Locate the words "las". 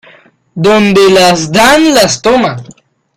1.11-1.51, 1.93-2.23